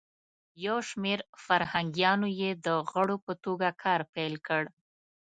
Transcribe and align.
یو 0.65 0.77
شمیر 0.89 1.19
فرهنګیانو 1.45 2.27
یی 2.41 2.51
د 2.65 2.67
غړو 2.89 3.15
په 3.25 3.33
توګه 3.43 3.67
کار 3.83 3.99
پیل 4.13 4.33
کړ. 4.47 4.63